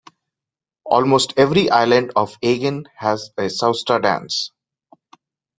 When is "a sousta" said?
3.37-3.99